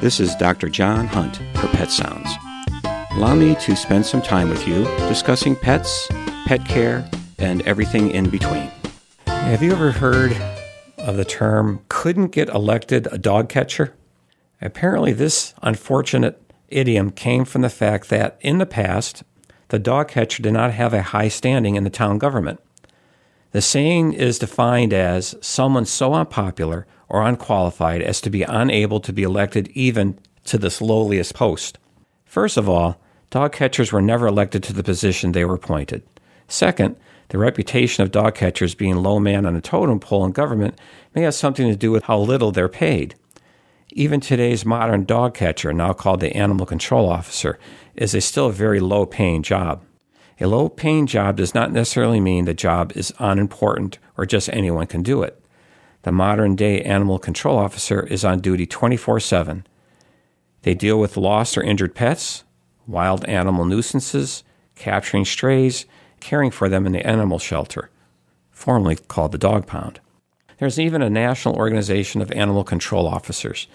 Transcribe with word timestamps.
This 0.00 0.20
is 0.20 0.36
Dr. 0.36 0.68
John 0.68 1.08
Hunt 1.08 1.38
for 1.56 1.66
Pet 1.66 1.90
Sounds. 1.90 2.30
Allow 3.10 3.34
me 3.34 3.56
to 3.56 3.74
spend 3.74 4.06
some 4.06 4.22
time 4.22 4.48
with 4.48 4.68
you 4.68 4.84
discussing 5.08 5.56
pets, 5.56 6.06
pet 6.46 6.64
care, 6.66 7.10
and 7.40 7.62
everything 7.62 8.12
in 8.12 8.30
between. 8.30 8.70
Have 9.26 9.60
you 9.60 9.72
ever 9.72 9.90
heard 9.90 10.36
of 10.98 11.16
the 11.16 11.24
term 11.24 11.80
couldn't 11.88 12.28
get 12.28 12.48
elected 12.48 13.08
a 13.10 13.18
dog 13.18 13.48
catcher? 13.48 13.92
Apparently, 14.62 15.12
this 15.12 15.52
unfortunate 15.62 16.40
idiom 16.68 17.10
came 17.10 17.44
from 17.44 17.62
the 17.62 17.68
fact 17.68 18.08
that 18.08 18.38
in 18.40 18.58
the 18.58 18.66
past, 18.66 19.24
the 19.70 19.80
dog 19.80 20.06
catcher 20.06 20.44
did 20.44 20.52
not 20.52 20.74
have 20.74 20.94
a 20.94 21.02
high 21.02 21.28
standing 21.28 21.74
in 21.74 21.82
the 21.82 21.90
town 21.90 22.18
government. 22.18 22.60
The 23.52 23.62
saying 23.62 24.12
is 24.12 24.38
defined 24.38 24.92
as 24.92 25.34
someone 25.40 25.86
so 25.86 26.12
unpopular 26.12 26.86
or 27.08 27.22
unqualified 27.22 28.02
as 28.02 28.20
to 28.20 28.30
be 28.30 28.42
unable 28.42 29.00
to 29.00 29.12
be 29.12 29.22
elected 29.22 29.68
even 29.68 30.18
to 30.44 30.58
this 30.58 30.82
lowliest 30.82 31.34
post. 31.34 31.78
First 32.26 32.58
of 32.58 32.68
all, 32.68 33.00
dog 33.30 33.52
catchers 33.52 33.90
were 33.90 34.02
never 34.02 34.26
elected 34.26 34.62
to 34.64 34.72
the 34.74 34.82
position 34.82 35.32
they 35.32 35.46
were 35.46 35.54
appointed. 35.54 36.02
Second, 36.46 36.96
the 37.30 37.38
reputation 37.38 38.02
of 38.02 38.10
dog 38.10 38.34
catchers 38.34 38.74
being 38.74 38.96
low 38.96 39.18
man 39.18 39.46
on 39.46 39.56
a 39.56 39.60
totem 39.60 40.00
pole 40.00 40.24
in 40.24 40.32
government 40.32 40.78
may 41.14 41.22
have 41.22 41.34
something 41.34 41.68
to 41.68 41.76
do 41.76 41.90
with 41.90 42.04
how 42.04 42.18
little 42.18 42.52
they're 42.52 42.68
paid. 42.68 43.14
Even 43.92 44.20
today's 44.20 44.66
modern 44.66 45.04
dog 45.04 45.34
catcher, 45.34 45.72
now 45.72 45.94
called 45.94 46.20
the 46.20 46.36
animal 46.36 46.66
control 46.66 47.08
officer, 47.08 47.58
is 47.94 48.14
a 48.14 48.20
still 48.20 48.46
a 48.46 48.52
very 48.52 48.80
low 48.80 49.06
paying 49.06 49.42
job. 49.42 49.82
A 50.40 50.46
low 50.46 50.68
paying 50.68 51.06
job 51.06 51.36
does 51.36 51.54
not 51.54 51.72
necessarily 51.72 52.20
mean 52.20 52.44
the 52.44 52.54
job 52.54 52.92
is 52.94 53.12
unimportant 53.18 53.98
or 54.16 54.24
just 54.24 54.48
anyone 54.52 54.86
can 54.86 55.02
do 55.02 55.22
it. 55.22 55.42
The 56.02 56.12
modern 56.12 56.54
day 56.54 56.80
animal 56.82 57.18
control 57.18 57.58
officer 57.58 58.06
is 58.06 58.24
on 58.24 58.40
duty 58.40 58.66
24 58.66 59.18
7. 59.20 59.66
They 60.62 60.74
deal 60.74 60.98
with 60.98 61.16
lost 61.16 61.58
or 61.58 61.62
injured 61.62 61.94
pets, 61.94 62.44
wild 62.86 63.24
animal 63.24 63.64
nuisances, 63.64 64.44
capturing 64.76 65.24
strays, 65.24 65.86
caring 66.20 66.50
for 66.50 66.68
them 66.68 66.86
in 66.86 66.92
the 66.92 67.06
animal 67.06 67.38
shelter, 67.38 67.90
formerly 68.50 68.96
called 68.96 69.32
the 69.32 69.38
dog 69.38 69.66
pound. 69.66 70.00
There's 70.58 70.78
even 70.78 71.02
a 71.02 71.10
national 71.10 71.56
organization 71.56 72.20
of 72.20 72.32
animal 72.32 72.64
control 72.64 73.06
officers. 73.06 73.68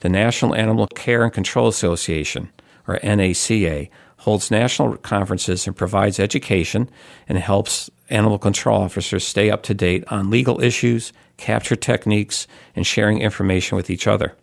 The 0.00 0.08
National 0.08 0.54
Animal 0.54 0.86
Care 0.86 1.24
and 1.24 1.32
Control 1.32 1.68
Association, 1.68 2.50
or 2.88 2.98
NACA, 3.02 3.90
holds 4.20 4.50
national 4.50 4.96
conferences 4.98 5.66
and 5.66 5.74
provides 5.74 6.20
education 6.20 6.90
and 7.26 7.38
helps 7.38 7.90
animal 8.10 8.38
control 8.38 8.82
officers 8.82 9.26
stay 9.26 9.50
up 9.50 9.62
to 9.62 9.72
date 9.72 10.04
on 10.08 10.28
legal 10.28 10.62
issues, 10.62 11.12
capture 11.38 11.76
techniques, 11.76 12.46
and 12.76 12.86
sharing 12.86 13.20
information 13.20 13.76
with 13.76 13.88
each 13.88 14.06
other. 14.06 14.34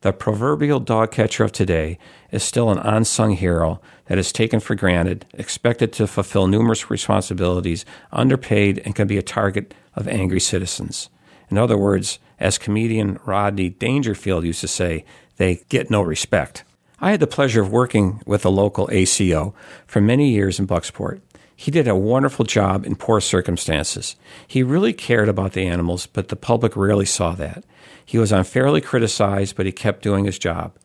The 0.00 0.14
proverbial 0.14 0.80
dog 0.80 1.10
catcher 1.12 1.44
of 1.44 1.52
today 1.52 1.98
is 2.30 2.42
still 2.42 2.70
an 2.70 2.78
unsung 2.78 3.32
hero 3.32 3.82
that 4.06 4.16
is 4.16 4.32
taken 4.32 4.58
for 4.58 4.74
granted, 4.74 5.26
expected 5.34 5.92
to 5.94 6.06
fulfill 6.06 6.46
numerous 6.46 6.90
responsibilities, 6.90 7.84
underpaid, 8.10 8.80
and 8.86 8.94
can 8.94 9.06
be 9.06 9.18
a 9.18 9.22
target 9.22 9.74
of 9.94 10.08
angry 10.08 10.40
citizens. 10.40 11.10
In 11.50 11.58
other 11.58 11.76
words, 11.76 12.18
as 12.38 12.56
comedian 12.56 13.20
Rodney 13.26 13.68
Dangerfield 13.68 14.44
used 14.44 14.62
to 14.62 14.68
say, 14.68 15.04
they 15.36 15.62
get 15.68 15.90
no 15.90 16.00
respect. 16.00 16.64
I 17.02 17.12
had 17.12 17.20
the 17.20 17.26
pleasure 17.26 17.62
of 17.62 17.72
working 17.72 18.20
with 18.26 18.44
a 18.44 18.50
local 18.50 18.86
ACO 18.92 19.54
for 19.86 20.02
many 20.02 20.28
years 20.28 20.58
in 20.58 20.66
Bucksport. 20.66 21.22
He 21.56 21.70
did 21.70 21.88
a 21.88 21.96
wonderful 21.96 22.44
job 22.44 22.84
in 22.84 22.94
poor 22.94 23.22
circumstances. 23.22 24.16
He 24.46 24.62
really 24.62 24.92
cared 24.92 25.28
about 25.28 25.54
the 25.54 25.66
animals, 25.66 26.04
but 26.06 26.28
the 26.28 26.36
public 26.36 26.76
rarely 26.76 27.06
saw 27.06 27.34
that. 27.36 27.64
He 28.04 28.18
was 28.18 28.32
unfairly 28.32 28.82
criticized, 28.82 29.56
but 29.56 29.64
he 29.64 29.72
kept 29.72 30.02
doing 30.02 30.26
his 30.26 30.38
job. 30.38 30.76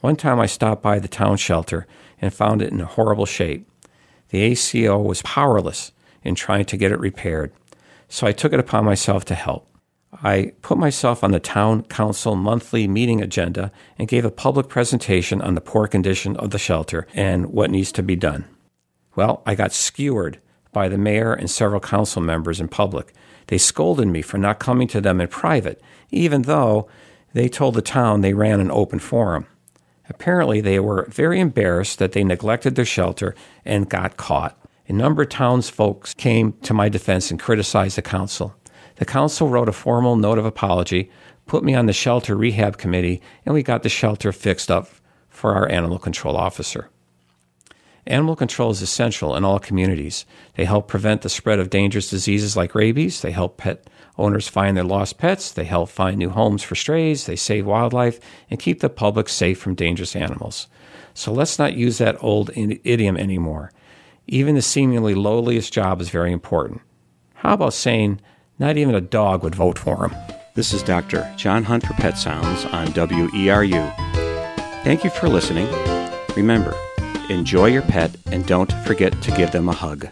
One 0.00 0.16
time 0.16 0.40
I 0.40 0.46
stopped 0.46 0.82
by 0.82 0.98
the 0.98 1.06
town 1.06 1.36
shelter 1.36 1.86
and 2.20 2.34
found 2.34 2.60
it 2.60 2.72
in 2.72 2.80
a 2.80 2.86
horrible 2.86 3.26
shape. 3.26 3.68
The 4.30 4.40
ACO 4.40 4.98
was 4.98 5.22
powerless 5.22 5.92
in 6.24 6.34
trying 6.34 6.64
to 6.64 6.76
get 6.76 6.90
it 6.90 6.98
repaired, 6.98 7.52
so 8.08 8.26
I 8.26 8.32
took 8.32 8.52
it 8.52 8.60
upon 8.60 8.84
myself 8.84 9.24
to 9.26 9.36
help. 9.36 9.71
I 10.12 10.52
put 10.60 10.76
myself 10.76 11.24
on 11.24 11.30
the 11.30 11.40
town 11.40 11.84
council 11.84 12.36
monthly 12.36 12.86
meeting 12.86 13.22
agenda 13.22 13.72
and 13.98 14.08
gave 14.08 14.24
a 14.24 14.30
public 14.30 14.68
presentation 14.68 15.40
on 15.40 15.54
the 15.54 15.60
poor 15.60 15.86
condition 15.86 16.36
of 16.36 16.50
the 16.50 16.58
shelter 16.58 17.06
and 17.14 17.46
what 17.46 17.70
needs 17.70 17.92
to 17.92 18.02
be 18.02 18.16
done. 18.16 18.44
Well, 19.16 19.42
I 19.46 19.54
got 19.54 19.72
skewered 19.72 20.38
by 20.72 20.88
the 20.88 20.98
mayor 20.98 21.32
and 21.32 21.50
several 21.50 21.80
council 21.80 22.20
members 22.20 22.60
in 22.60 22.68
public. 22.68 23.14
They 23.46 23.58
scolded 23.58 24.08
me 24.08 24.22
for 24.22 24.38
not 24.38 24.58
coming 24.58 24.88
to 24.88 25.00
them 25.00 25.20
in 25.20 25.28
private, 25.28 25.80
even 26.10 26.42
though 26.42 26.88
they 27.32 27.48
told 27.48 27.74
the 27.74 27.82
town 27.82 28.20
they 28.20 28.34
ran 28.34 28.60
an 28.60 28.70
open 28.70 28.98
forum. 28.98 29.46
Apparently, 30.08 30.60
they 30.60 30.78
were 30.78 31.06
very 31.10 31.40
embarrassed 31.40 31.98
that 31.98 32.12
they 32.12 32.24
neglected 32.24 32.74
their 32.74 32.84
shelter 32.84 33.34
and 33.64 33.88
got 33.88 34.16
caught. 34.16 34.58
A 34.88 34.92
number 34.92 35.22
of 35.22 35.30
townsfolk 35.30 36.14
came 36.16 36.52
to 36.62 36.74
my 36.74 36.88
defense 36.88 37.30
and 37.30 37.40
criticized 37.40 37.96
the 37.96 38.02
council. 38.02 38.54
The 38.96 39.04
council 39.04 39.48
wrote 39.48 39.68
a 39.68 39.72
formal 39.72 40.16
note 40.16 40.38
of 40.38 40.44
apology, 40.44 41.10
put 41.46 41.64
me 41.64 41.74
on 41.74 41.86
the 41.86 41.92
shelter 41.92 42.36
rehab 42.36 42.78
committee, 42.78 43.20
and 43.44 43.54
we 43.54 43.62
got 43.62 43.82
the 43.82 43.88
shelter 43.88 44.32
fixed 44.32 44.70
up 44.70 44.88
for 45.28 45.54
our 45.54 45.68
animal 45.70 45.98
control 45.98 46.36
officer. 46.36 46.88
Animal 48.06 48.34
control 48.34 48.70
is 48.70 48.82
essential 48.82 49.36
in 49.36 49.44
all 49.44 49.60
communities. 49.60 50.26
They 50.56 50.64
help 50.64 50.88
prevent 50.88 51.22
the 51.22 51.28
spread 51.28 51.60
of 51.60 51.70
dangerous 51.70 52.10
diseases 52.10 52.56
like 52.56 52.74
rabies. 52.74 53.20
They 53.20 53.30
help 53.30 53.58
pet 53.58 53.88
owners 54.18 54.48
find 54.48 54.76
their 54.76 54.84
lost 54.84 55.18
pets. 55.18 55.52
They 55.52 55.64
help 55.64 55.88
find 55.88 56.18
new 56.18 56.30
homes 56.30 56.62
for 56.62 56.74
strays. 56.74 57.26
They 57.26 57.36
save 57.36 57.64
wildlife 57.64 58.18
and 58.50 58.58
keep 58.58 58.80
the 58.80 58.88
public 58.88 59.28
safe 59.28 59.58
from 59.58 59.76
dangerous 59.76 60.16
animals. 60.16 60.66
So 61.14 61.32
let's 61.32 61.58
not 61.58 61.74
use 61.74 61.98
that 61.98 62.22
old 62.22 62.50
idiom 62.56 63.16
anymore. 63.16 63.70
Even 64.26 64.56
the 64.56 64.62
seemingly 64.62 65.14
lowliest 65.14 65.72
job 65.72 66.00
is 66.00 66.10
very 66.10 66.32
important. 66.32 66.80
How 67.34 67.54
about 67.54 67.74
saying 67.74 68.20
not 68.58 68.76
even 68.76 68.94
a 68.94 69.00
dog 69.00 69.42
would 69.42 69.54
vote 69.54 69.78
for 69.78 70.06
him? 70.06 70.14
This 70.54 70.72
is 70.72 70.82
Dr. 70.82 71.32
John 71.36 71.64
Hunt 71.64 71.86
for 71.86 71.94
Pet 71.94 72.18
Sounds 72.18 72.64
on 72.66 72.88
WERU. 72.88 73.94
Thank 74.84 75.04
you 75.04 75.10
for 75.10 75.28
listening. 75.28 75.68
Remember, 76.36 76.74
Enjoy 77.32 77.66
your 77.66 77.82
pet 77.82 78.14
and 78.26 78.44
don't 78.46 78.70
forget 78.84 79.22
to 79.22 79.30
give 79.30 79.52
them 79.52 79.68
a 79.68 79.72
hug. 79.72 80.06